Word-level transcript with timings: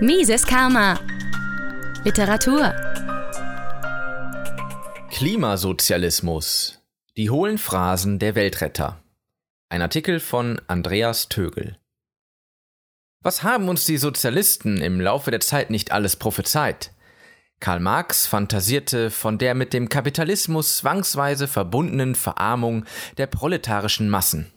Mises 0.00 0.46
Karma. 0.46 1.00
Literatur. 2.04 2.74
Klimasozialismus. 5.10 6.82
Die 7.16 7.30
hohlen 7.30 7.56
Phrasen 7.56 8.18
der 8.18 8.34
Weltretter. 8.34 9.02
Ein 9.70 9.80
Artikel 9.80 10.20
von 10.20 10.60
Andreas 10.66 11.30
Tögel. 11.30 11.78
Was 13.22 13.42
haben 13.42 13.70
uns 13.70 13.86
die 13.86 13.96
Sozialisten 13.96 14.82
im 14.82 15.00
Laufe 15.00 15.30
der 15.30 15.40
Zeit 15.40 15.70
nicht 15.70 15.92
alles 15.92 16.16
prophezeit? 16.16 16.92
Karl 17.60 17.80
Marx 17.80 18.26
fantasierte 18.26 19.10
von 19.10 19.38
der 19.38 19.54
mit 19.54 19.72
dem 19.72 19.88
Kapitalismus 19.88 20.76
zwangsweise 20.76 21.48
verbundenen 21.48 22.14
Verarmung 22.14 22.84
der 23.16 23.28
proletarischen 23.28 24.10
Massen. 24.10 24.52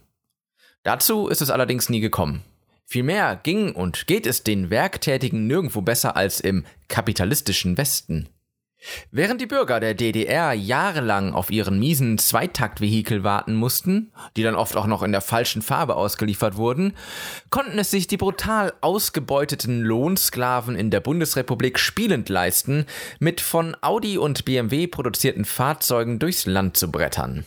Dazu 0.83 1.29
ist 1.29 1.41
es 1.41 1.49
allerdings 1.49 1.87
nie 1.87 2.01
gekommen. 2.01 2.43
Vielmehr 2.91 3.39
ging 3.43 3.73
und 3.75 4.07
geht 4.07 4.25
es 4.25 4.41
den 4.41 4.71
Werktätigen 4.71 5.45
nirgendwo 5.45 5.81
besser 5.81 6.16
als 6.16 6.39
im 6.39 6.66
kapitalistischen 6.88 7.77
Westen. 7.77 8.30
Während 9.11 9.41
die 9.41 9.45
Bürger 9.45 9.80
der 9.80 9.93
DDR 9.93 10.53
jahrelang 10.53 11.33
auf 11.33 11.52
ihren 11.52 11.77
miesen 11.77 12.17
Zweitaktvehikel 12.17 13.23
warten 13.23 13.53
mussten, 13.53 14.11
die 14.35 14.41
dann 14.41 14.55
oft 14.55 14.75
auch 14.75 14.88
noch 14.88 15.03
in 15.03 15.11
der 15.11 15.21
falschen 15.21 15.61
Farbe 15.61 15.97
ausgeliefert 15.97 16.57
wurden, 16.57 16.94
konnten 17.52 17.77
es 17.77 17.91
sich 17.91 18.07
die 18.07 18.17
brutal 18.17 18.73
ausgebeuteten 18.81 19.81
Lohnsklaven 19.81 20.75
in 20.75 20.89
der 20.89 21.02
Bundesrepublik 21.02 21.77
spielend 21.77 22.27
leisten, 22.27 22.88
mit 23.19 23.39
von 23.39 23.77
Audi 23.81 24.17
und 24.17 24.45
BMW 24.45 24.88
produzierten 24.88 25.45
Fahrzeugen 25.45 26.17
durchs 26.17 26.47
Land 26.47 26.75
zu 26.75 26.89
brettern. 26.89 27.45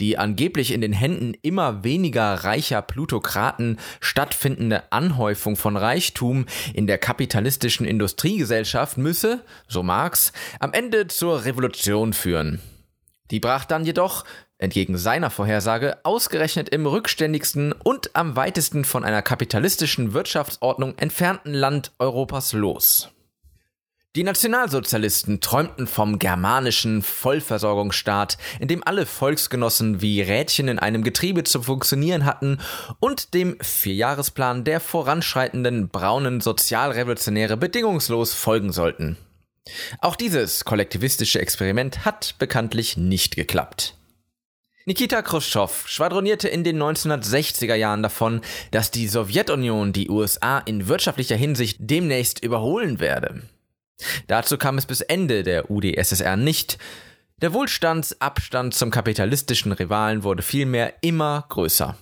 Die 0.00 0.18
angeblich 0.18 0.72
in 0.72 0.80
den 0.80 0.92
Händen 0.92 1.34
immer 1.42 1.84
weniger 1.84 2.34
reicher 2.44 2.82
Plutokraten 2.82 3.78
stattfindende 4.00 4.92
Anhäufung 4.92 5.56
von 5.56 5.76
Reichtum 5.76 6.46
in 6.74 6.86
der 6.86 6.98
kapitalistischen 6.98 7.86
Industriegesellschaft 7.86 8.98
müsse, 8.98 9.44
so 9.66 9.82
Marx, 9.82 10.32
am 10.60 10.72
Ende 10.72 11.08
zur 11.08 11.44
Revolution 11.44 12.12
führen. 12.12 12.60
Die 13.30 13.40
brach 13.40 13.64
dann 13.64 13.84
jedoch, 13.84 14.24
entgegen 14.58 14.96
seiner 14.96 15.30
Vorhersage, 15.30 15.98
ausgerechnet 16.02 16.68
im 16.70 16.86
rückständigsten 16.86 17.72
und 17.72 18.16
am 18.16 18.36
weitesten 18.36 18.84
von 18.84 19.04
einer 19.04 19.22
kapitalistischen 19.22 20.14
Wirtschaftsordnung 20.14 20.96
entfernten 20.98 21.52
Land 21.52 21.92
Europas 21.98 22.52
los. 22.52 23.10
Die 24.16 24.24
Nationalsozialisten 24.24 25.40
träumten 25.40 25.86
vom 25.86 26.18
germanischen 26.18 27.02
Vollversorgungsstaat, 27.02 28.38
in 28.58 28.66
dem 28.66 28.82
alle 28.82 29.04
Volksgenossen 29.04 30.00
wie 30.00 30.22
Rädchen 30.22 30.68
in 30.68 30.78
einem 30.78 31.04
Getriebe 31.04 31.44
zu 31.44 31.62
funktionieren 31.62 32.24
hatten, 32.24 32.58
und 33.00 33.34
dem 33.34 33.58
Vierjahresplan 33.60 34.64
der 34.64 34.80
voranschreitenden 34.80 35.88
braunen 35.90 36.40
Sozialrevolutionäre 36.40 37.58
bedingungslos 37.58 38.32
folgen 38.32 38.72
sollten. 38.72 39.18
Auch 40.00 40.16
dieses 40.16 40.64
kollektivistische 40.64 41.40
Experiment 41.40 42.06
hat 42.06 42.34
bekanntlich 42.38 42.96
nicht 42.96 43.36
geklappt. 43.36 43.94
Nikita 44.86 45.20
Khrushchev 45.20 45.86
schwadronierte 45.86 46.48
in 46.48 46.64
den 46.64 46.82
1960er 46.82 47.74
Jahren 47.74 48.02
davon, 48.02 48.40
dass 48.70 48.90
die 48.90 49.06
Sowjetunion 49.06 49.92
die 49.92 50.08
USA 50.08 50.60
in 50.60 50.88
wirtschaftlicher 50.88 51.36
Hinsicht 51.36 51.76
demnächst 51.78 52.42
überholen 52.42 52.98
werde. 52.98 53.42
Dazu 54.26 54.58
kam 54.58 54.78
es 54.78 54.86
bis 54.86 55.00
Ende 55.00 55.42
der 55.42 55.70
UdSSR 55.70 56.36
nicht. 56.36 56.78
Der 57.40 57.52
Wohlstandsabstand 57.52 58.74
zum 58.74 58.90
kapitalistischen 58.90 59.72
Rivalen 59.72 60.22
wurde 60.22 60.42
vielmehr 60.42 60.94
immer 61.02 61.44
größer. 61.48 61.96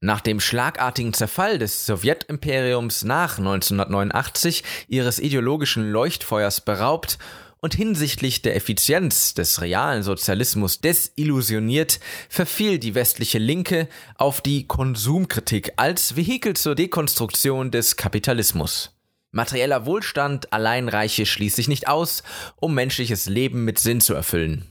Nach 0.00 0.20
dem 0.20 0.40
schlagartigen 0.40 1.14
Zerfall 1.14 1.58
des 1.58 1.86
Sowjetimperiums 1.86 3.04
nach 3.04 3.38
1989 3.38 4.62
ihres 4.88 5.18
ideologischen 5.18 5.90
Leuchtfeuers 5.90 6.60
beraubt 6.60 7.18
und 7.60 7.74
hinsichtlich 7.74 8.42
der 8.42 8.56
Effizienz 8.56 9.32
des 9.32 9.62
realen 9.62 10.02
Sozialismus 10.02 10.82
desillusioniert, 10.82 12.00
verfiel 12.28 12.78
die 12.78 12.94
westliche 12.94 13.38
Linke 13.38 13.88
auf 14.16 14.42
die 14.42 14.66
Konsumkritik 14.66 15.72
als 15.76 16.16
Vehikel 16.16 16.54
zur 16.54 16.74
Dekonstruktion 16.74 17.70
des 17.70 17.96
Kapitalismus. 17.96 18.93
Materieller 19.34 19.84
Wohlstand 19.84 20.52
allein 20.52 20.88
reiche 20.88 21.26
schließlich 21.26 21.66
nicht 21.66 21.88
aus, 21.88 22.22
um 22.56 22.72
menschliches 22.72 23.26
Leben 23.26 23.64
mit 23.64 23.80
Sinn 23.80 24.00
zu 24.00 24.14
erfüllen. 24.14 24.64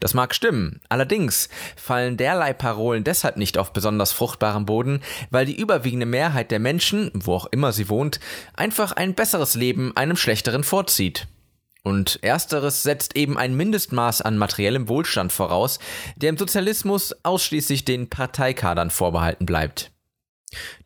Das 0.00 0.14
mag 0.14 0.34
stimmen, 0.34 0.80
allerdings 0.88 1.48
fallen 1.76 2.16
derlei 2.16 2.52
Parolen 2.52 3.04
deshalb 3.04 3.36
nicht 3.36 3.56
auf 3.56 3.72
besonders 3.72 4.12
fruchtbarem 4.12 4.66
Boden, 4.66 5.00
weil 5.30 5.46
die 5.46 5.56
überwiegende 5.56 6.06
Mehrheit 6.06 6.50
der 6.50 6.58
Menschen, 6.58 7.10
wo 7.14 7.34
auch 7.34 7.46
immer 7.46 7.72
sie 7.72 7.88
wohnt, 7.88 8.18
einfach 8.54 8.92
ein 8.92 9.14
besseres 9.14 9.54
Leben 9.54 9.96
einem 9.96 10.16
schlechteren 10.16 10.64
vorzieht. 10.64 11.28
Und 11.84 12.18
ersteres 12.22 12.82
setzt 12.82 13.14
eben 13.14 13.38
ein 13.38 13.54
Mindestmaß 13.54 14.22
an 14.22 14.38
materiellem 14.38 14.88
Wohlstand 14.88 15.32
voraus, 15.32 15.78
der 16.16 16.30
im 16.30 16.38
Sozialismus 16.38 17.14
ausschließlich 17.22 17.84
den 17.84 18.08
Parteikadern 18.08 18.90
vorbehalten 18.90 19.46
bleibt. 19.46 19.93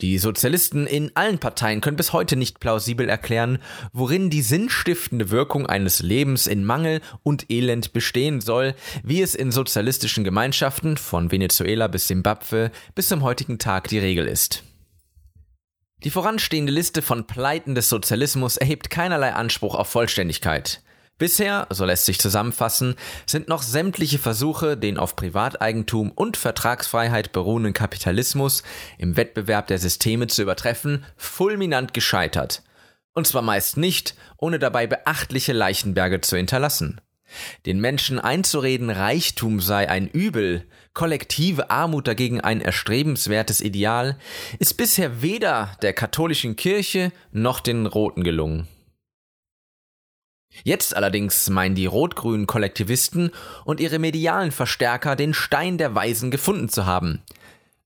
Die 0.00 0.18
Sozialisten 0.18 0.86
in 0.86 1.10
allen 1.14 1.38
Parteien 1.38 1.80
können 1.80 1.96
bis 1.96 2.12
heute 2.12 2.36
nicht 2.36 2.60
plausibel 2.60 3.08
erklären, 3.08 3.58
worin 3.92 4.30
die 4.30 4.42
sinnstiftende 4.42 5.30
Wirkung 5.30 5.66
eines 5.66 6.00
Lebens 6.00 6.46
in 6.46 6.64
Mangel 6.64 7.00
und 7.22 7.50
Elend 7.50 7.92
bestehen 7.92 8.40
soll, 8.40 8.74
wie 9.02 9.22
es 9.22 9.34
in 9.34 9.52
sozialistischen 9.52 10.24
Gemeinschaften 10.24 10.96
von 10.96 11.30
Venezuela 11.30 11.88
bis 11.88 12.08
Simbabwe 12.08 12.70
bis 12.94 13.08
zum 13.08 13.22
heutigen 13.22 13.58
Tag 13.58 13.88
die 13.88 13.98
Regel 13.98 14.26
ist. 14.26 14.62
Die 16.04 16.10
voranstehende 16.10 16.72
Liste 16.72 17.02
von 17.02 17.26
Pleiten 17.26 17.74
des 17.74 17.88
Sozialismus 17.88 18.56
erhebt 18.56 18.88
keinerlei 18.88 19.32
Anspruch 19.32 19.74
auf 19.74 19.88
Vollständigkeit. 19.88 20.80
Bisher, 21.18 21.66
so 21.70 21.84
lässt 21.84 22.06
sich 22.06 22.20
zusammenfassen, 22.20 22.94
sind 23.26 23.48
noch 23.48 23.62
sämtliche 23.62 24.20
Versuche, 24.20 24.76
den 24.76 24.98
auf 24.98 25.16
Privateigentum 25.16 26.12
und 26.12 26.36
Vertragsfreiheit 26.36 27.32
beruhenden 27.32 27.72
Kapitalismus 27.72 28.62
im 28.98 29.16
Wettbewerb 29.16 29.66
der 29.66 29.78
Systeme 29.78 30.28
zu 30.28 30.42
übertreffen, 30.42 31.04
fulminant 31.16 31.92
gescheitert. 31.92 32.62
Und 33.14 33.26
zwar 33.26 33.42
meist 33.42 33.76
nicht, 33.76 34.14
ohne 34.36 34.60
dabei 34.60 34.86
beachtliche 34.86 35.52
Leichenberge 35.52 36.20
zu 36.20 36.36
hinterlassen. 36.36 37.00
Den 37.66 37.80
Menschen 37.80 38.20
einzureden, 38.20 38.88
Reichtum 38.88 39.60
sei 39.60 39.88
ein 39.88 40.06
Übel, 40.06 40.66
kollektive 40.94 41.68
Armut 41.68 42.06
dagegen 42.06 42.40
ein 42.40 42.60
erstrebenswertes 42.60 43.60
Ideal, 43.60 44.16
ist 44.60 44.76
bisher 44.76 45.20
weder 45.20 45.76
der 45.82 45.94
katholischen 45.94 46.54
Kirche 46.54 47.10
noch 47.32 47.58
den 47.58 47.86
Roten 47.86 48.22
gelungen. 48.22 48.68
Jetzt 50.64 50.96
allerdings 50.96 51.48
meinen 51.50 51.74
die 51.74 51.86
rot-grünen 51.86 52.46
Kollektivisten 52.46 53.30
und 53.64 53.80
ihre 53.80 53.98
medialen 53.98 54.52
Verstärker 54.52 55.16
den 55.16 55.34
Stein 55.34 55.78
der 55.78 55.94
Weisen 55.94 56.30
gefunden 56.30 56.68
zu 56.68 56.86
haben. 56.86 57.22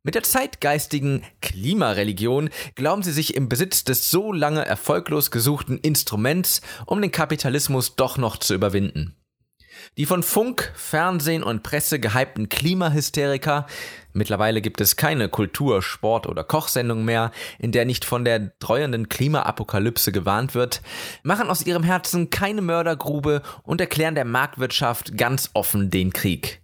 Mit 0.05 0.17
der 0.17 0.25
zeitgeistigen 0.25 1.23
Klimareligion 1.41 2.51
glauben 2.75 3.05
sie 3.05 3.13
sich 3.13 3.37
im 3.37 3.49
Besitz 3.49 3.85
des 3.85 4.11
so 4.11 4.33
lange 4.33 4.65
erfolglos 4.67 5.31
gesuchten 5.31 5.79
Instruments, 5.79 6.61
um 6.87 7.01
den 7.01 7.13
Kapitalismus 7.13 7.95
doch 7.95 8.17
noch 8.17 8.37
zu 8.37 8.55
überwinden. 8.55 9.15
Die 9.97 10.07
von 10.07 10.23
Funk, 10.23 10.73
Fernsehen 10.75 11.43
und 11.43 11.63
Presse 11.63 12.01
gehypten 12.01 12.49
Klimahysteriker, 12.49 13.67
mittlerweile 14.13 14.61
gibt 14.61 14.81
es 14.81 14.97
keine 14.97 15.29
Kultur-, 15.29 15.83
Sport- 15.83 16.27
oder 16.27 16.45
Kochsendung 16.45 17.05
mehr, 17.05 17.31
in 17.59 17.73
der 17.73 17.85
nicht 17.85 18.05
von 18.05 18.25
der 18.25 18.53
dreuenden 18.59 19.09
Klimaapokalypse 19.09 20.13
gewarnt 20.13 20.55
wird, 20.55 20.83
machen 21.23 21.51
aus 21.51 21.67
ihrem 21.67 21.83
Herzen 21.83 22.31
keine 22.31 22.63
Mördergrube 22.63 23.43
und 23.63 23.81
erklären 23.81 24.15
der 24.15 24.25
Marktwirtschaft 24.25 25.17
ganz 25.17 25.51
offen 25.55 25.91
den 25.91 26.13
Krieg. 26.13 26.61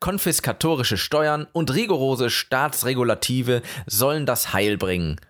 Konfiskatorische 0.00 0.96
Steuern 0.96 1.46
und 1.52 1.74
rigorose 1.74 2.30
Staatsregulative 2.30 3.62
sollen 3.86 4.26
das 4.26 4.52
Heil 4.52 4.78
bringen. 4.78 5.20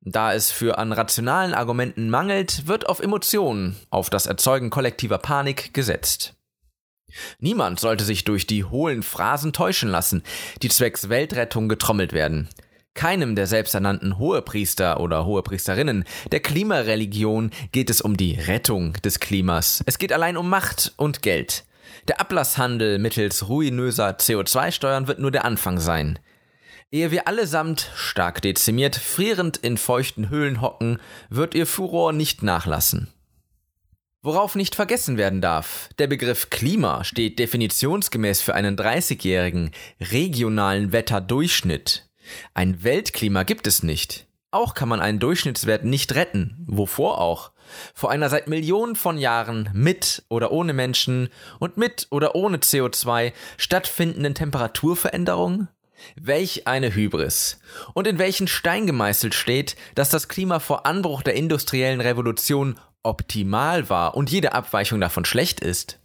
Da 0.00 0.32
es 0.32 0.50
für 0.50 0.78
an 0.78 0.92
rationalen 0.92 1.52
Argumenten 1.52 2.08
mangelt, 2.08 2.66
wird 2.66 2.88
auf 2.88 3.00
Emotionen, 3.00 3.76
auf 3.90 4.08
das 4.08 4.26
Erzeugen 4.26 4.70
kollektiver 4.70 5.18
Panik 5.18 5.74
gesetzt. 5.74 6.37
Niemand 7.38 7.80
sollte 7.80 8.04
sich 8.04 8.24
durch 8.24 8.46
die 8.46 8.64
hohlen 8.64 9.02
Phrasen 9.02 9.52
täuschen 9.52 9.88
lassen, 9.88 10.22
die 10.62 10.68
zwecks 10.68 11.08
Weltrettung 11.08 11.68
getrommelt 11.68 12.12
werden. 12.12 12.48
Keinem 12.94 13.36
der 13.36 13.46
selbsternannten 13.46 14.18
Hohepriester 14.18 14.98
oder 14.98 15.24
Hohepriesterinnen 15.24 16.04
der 16.32 16.40
Klimareligion 16.40 17.50
geht 17.70 17.90
es 17.90 18.00
um 18.00 18.16
die 18.16 18.34
Rettung 18.34 18.94
des 19.04 19.20
Klimas. 19.20 19.82
Es 19.86 19.98
geht 19.98 20.12
allein 20.12 20.36
um 20.36 20.50
Macht 20.50 20.94
und 20.96 21.22
Geld. 21.22 21.64
Der 22.08 22.20
Ablasshandel 22.20 22.98
mittels 22.98 23.48
ruinöser 23.48 24.16
CO2-Steuern 24.16 25.06
wird 25.06 25.20
nur 25.20 25.30
der 25.30 25.44
Anfang 25.44 25.78
sein. 25.78 26.18
Ehe 26.90 27.10
wir 27.10 27.28
allesamt, 27.28 27.90
stark 27.94 28.40
dezimiert, 28.40 28.96
frierend 28.96 29.58
in 29.58 29.76
feuchten 29.76 30.30
Höhlen 30.30 30.60
hocken, 30.60 30.98
wird 31.28 31.54
ihr 31.54 31.66
Furor 31.66 32.12
nicht 32.12 32.42
nachlassen. 32.42 33.08
Worauf 34.28 34.56
nicht 34.56 34.74
vergessen 34.74 35.16
werden 35.16 35.40
darf, 35.40 35.88
der 35.98 36.06
Begriff 36.06 36.50
Klima 36.50 37.02
steht 37.02 37.38
definitionsgemäß 37.38 38.42
für 38.42 38.54
einen 38.54 38.76
30-jährigen 38.76 39.70
regionalen 40.02 40.92
Wetterdurchschnitt. 40.92 42.10
Ein 42.52 42.84
Weltklima 42.84 43.44
gibt 43.44 43.66
es 43.66 43.82
nicht. 43.82 44.26
Auch 44.50 44.74
kann 44.74 44.90
man 44.90 45.00
einen 45.00 45.18
Durchschnittswert 45.18 45.86
nicht 45.86 46.14
retten. 46.14 46.62
Wovor 46.66 47.22
auch? 47.22 47.52
Vor 47.94 48.10
einer 48.10 48.28
seit 48.28 48.48
Millionen 48.48 48.96
von 48.96 49.16
Jahren 49.16 49.70
mit 49.72 50.22
oder 50.28 50.52
ohne 50.52 50.74
Menschen 50.74 51.30
und 51.58 51.78
mit 51.78 52.06
oder 52.10 52.34
ohne 52.34 52.58
CO2 52.58 53.32
stattfindenden 53.56 54.34
Temperaturveränderung? 54.34 55.68
Welch 56.20 56.66
eine 56.66 56.94
Hybris. 56.94 57.60
Und 57.94 58.06
in 58.06 58.18
welchen 58.18 58.46
Stein 58.46 58.86
gemeißelt 58.86 59.34
steht, 59.34 59.74
dass 59.94 60.10
das 60.10 60.28
Klima 60.28 60.60
vor 60.60 60.84
Anbruch 60.84 61.22
der 61.22 61.34
industriellen 61.34 62.02
Revolution 62.02 62.78
optimal 63.08 63.88
war 63.90 64.16
und 64.16 64.30
jede 64.30 64.52
Abweichung 64.52 65.00
davon 65.00 65.24
schlecht 65.24 65.60
ist? 65.60 65.98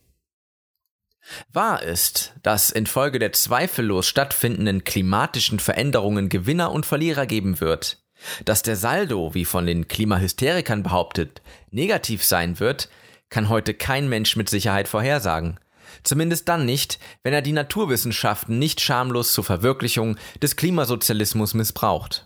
Wahr 1.52 1.84
ist, 1.84 2.34
dass 2.44 2.70
infolge 2.70 3.20
der 3.20 3.32
zweifellos 3.32 4.08
stattfindenden 4.08 4.84
klimatischen 4.84 5.60
Veränderungen 5.60 6.30
Gewinner 6.30 6.72
und 6.72 6.86
Verlierer 6.86 7.26
geben 7.26 7.62
wird. 7.62 8.00
Dass 8.46 8.62
der 8.62 8.76
Saldo, 8.76 9.34
wie 9.34 9.46
von 9.46 9.66
den 9.66 9.88
Klimahysterikern 9.88 10.84
behauptet, 10.84 11.42
negativ 11.72 12.24
sein 12.24 12.60
wird, 12.60 12.90
kann 13.30 13.50
heute 13.50 13.74
kein 13.74 14.10
Mensch 14.10 14.36
mit 14.36 14.50
Sicherheit 14.50 14.88
vorhersagen. 14.88 15.60
Zumindest 16.04 16.50
dann 16.50 16.66
nicht, 16.66 17.00
wenn 17.24 17.34
er 17.34 17.42
die 17.42 17.52
Naturwissenschaften 17.52 18.60
nicht 18.60 18.82
schamlos 18.82 19.34
zur 19.34 19.44
Verwirklichung 19.44 20.18
des 20.42 20.56
Klimasozialismus 20.56 21.54
missbraucht. 21.54 22.26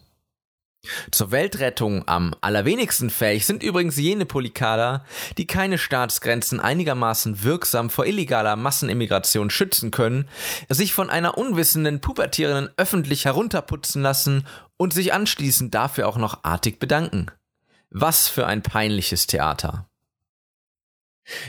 Zur 1.12 1.32
Weltrettung 1.32 2.08
am 2.08 2.36
allerwenigsten 2.42 3.10
fähig 3.10 3.46
sind 3.46 3.64
übrigens 3.64 3.98
jene 3.98 4.26
Polykader, 4.26 5.06
die 5.38 5.48
keine 5.48 5.78
Staatsgrenzen 5.78 6.60
einigermaßen 6.60 7.44
wirksam 7.44 7.90
vor 7.90 8.06
illegaler 8.06 8.56
Massenimmigration 8.56 9.50
schützen 9.50 9.92
können, 9.92 10.28
sich 10.70 10.94
von 10.94 11.10
einer 11.10 11.38
unwissenden 11.38 12.02
Pubertierenden 12.02 12.74
öffentlich 12.78 13.26
herunterputzen 13.26 14.02
lassen 14.02 14.46
und 14.78 14.94
sich 14.94 15.14
anschließend 15.14 15.74
dafür 15.74 16.08
auch 16.08 16.18
noch 16.18 16.44
artig 16.44 16.80
bedanken. 16.80 17.28
Was 17.90 18.28
für 18.28 18.46
ein 18.46 18.62
peinliches 18.62 19.28
Theater. 19.28 19.90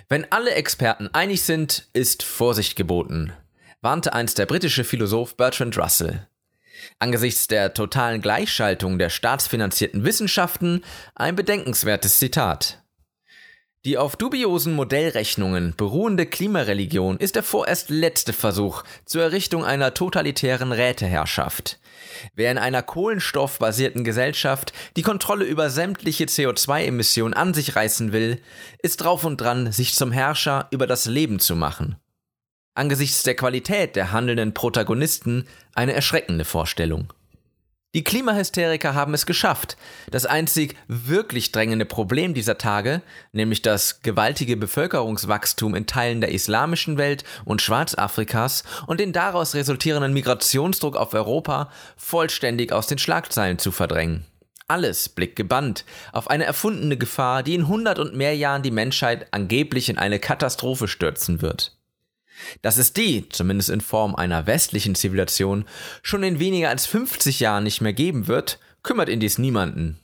Wenn 0.09 0.31
alle 0.33 0.53
Experten 0.55 1.09
einig 1.13 1.43
sind, 1.43 1.89
ist 1.93 2.23
Vorsicht 2.23 2.77
geboten, 2.77 3.33
warnte 3.81 4.13
einst 4.13 4.39
der 4.39 4.47
britische 4.47 4.85
Philosoph 4.85 5.37
Bertrand 5.37 5.79
Russell. 5.79 6.27
Angesichts 6.99 7.47
der 7.47 7.75
totalen 7.75 8.21
Gleichschaltung 8.21 8.99
der 8.99 9.11
staatsfinanzierten 9.11 10.05
Wissenschaften 10.05 10.83
ein 11.15 11.37
bedenkenswertes 11.37 12.19
Zitat. 12.19 12.83
Die 13.85 13.97
auf 13.97 14.17
dubiosen 14.17 14.75
Modellrechnungen 14.75 15.73
beruhende 15.77 16.27
Klimareligion 16.27 17.17
ist 17.17 17.37
der 17.37 17.45
vorerst 17.45 17.91
letzte 17.91 18.33
Versuch 18.33 18.83
zur 19.05 19.23
Errichtung 19.23 19.65
einer 19.65 19.95
totalitären 19.95 20.73
Räteherrschaft. 20.73 21.79
Wer 22.35 22.51
in 22.51 22.59
einer 22.59 22.83
kohlenstoffbasierten 22.83 24.03
Gesellschaft 24.03 24.73
die 24.97 25.03
Kontrolle 25.03 25.45
über 25.45 25.71
sämtliche 25.71 26.25
CO2-Emissionen 26.25 27.35
an 27.35 27.55
sich 27.55 27.77
reißen 27.77 28.13
will, 28.13 28.43
ist 28.83 28.99
drauf 28.99 29.25
und 29.25 29.41
dran, 29.41 29.71
sich 29.71 29.95
zum 29.95 30.11
Herrscher 30.11 30.67
über 30.71 30.89
das 30.89 31.07
Leben 31.07 31.39
zu 31.39 31.55
machen 31.55 31.97
angesichts 32.79 33.23
der 33.23 33.35
Qualität 33.35 33.97
der 33.97 34.13
handelnden 34.13 34.55
Protagonisten 34.55 35.47
eine 35.75 35.93
erschreckende 35.93 36.45
Vorstellung. 36.45 37.13
Die 37.95 38.05
Klimahysteriker 38.05 38.95
haben 38.95 39.15
es 39.15 39.25
geschafft, 39.25 39.79
das 40.11 40.27
einzig 40.27 40.77
wirklich 40.89 41.53
drängende 41.53 41.87
Problem 41.87 42.35
dieser 42.35 42.59
Tage, 42.59 43.01
nämlich 43.33 43.63
das 43.63 44.03
gewaltige 44.03 44.59
Bevölkerungswachstum 44.59 45.75
in 45.75 45.87
Teilen 45.87 46.21
der 46.21 46.31
islamischen 46.31 46.99
Welt 46.99 47.25
und 47.47 47.63
Schwarzafrikas 47.63 48.63
und 48.87 49.01
den 49.01 49.15
daraus 49.15 49.55
resultierenden 49.55 50.13
Migrationsdruck 50.13 50.97
auf 50.97 51.15
Europa, 51.15 51.71
vollständig 51.97 52.73
aus 52.73 52.89
den 52.89 52.99
Schlagzeilen 52.99 53.59
zu 53.59 53.73
verdrängen. 53.73 54.27
Alles 54.69 55.09
blickt 55.09 55.37
gebannt 55.37 55.87
auf 56.13 56.29
eine 56.29 56.45
erfundene 56.45 56.99
Gefahr, 56.99 57.43
die 57.43 57.55
in 57.55 57.69
hundert 57.69 57.99
und 57.99 58.15
mehr 58.15 58.37
Jahren 58.37 58.63
die 58.63 58.71
Menschheit 58.71 59.29
angeblich 59.31 59.89
in 59.89 59.97
eine 59.97 60.19
Katastrophe 60.19 60.89
stürzen 60.89 61.41
wird. 61.41 61.78
Dass 62.63 62.79
es 62.79 62.93
die, 62.93 63.29
zumindest 63.29 63.71
in 63.71 63.81
Form 63.81 64.15
einer 64.15 64.47
westlichen 64.47 64.95
Zivilisation, 64.95 65.65
schon 66.03 66.23
in 66.23 66.39
weniger 66.39 66.71
als 66.71 66.87
50 66.87 67.41
Jahren 67.41 67.65
nicht 67.65 67.81
mehr 67.81 67.93
geben 67.93 68.27
wird, 68.27 68.59
kümmert 68.83 69.09
indes 69.09 69.39
niemanden. 69.39 69.99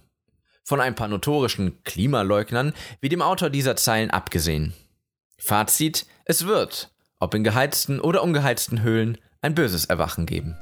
Von 0.62 0.80
ein 0.80 0.94
paar 0.94 1.08
notorischen 1.08 1.82
Klimaleugnern 1.84 2.72
wie 3.00 3.08
dem 3.08 3.22
Autor 3.22 3.50
dieser 3.50 3.76
Zeilen 3.76 4.10
abgesehen. 4.10 4.74
Fazit, 5.38 6.06
es 6.24 6.46
wird, 6.46 6.90
ob 7.18 7.34
in 7.34 7.44
geheizten 7.44 8.00
oder 8.00 8.22
ungeheizten 8.22 8.82
Höhlen, 8.82 9.18
ein 9.42 9.54
böses 9.54 9.84
Erwachen 9.84 10.26
geben. 10.26 10.56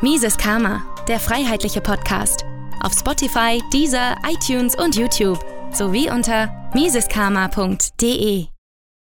Mises 0.00 0.38
Karma, 0.38 0.82
der 1.08 1.20
freiheitliche 1.20 1.82
Podcast. 1.82 2.44
Auf 2.80 2.94
Spotify, 2.94 3.60
Deezer, 3.70 4.16
iTunes 4.26 4.74
und 4.74 4.96
YouTube 4.96 5.38
sowie 5.74 6.10
unter 6.10 6.70
miseskarma.de. 6.74 8.46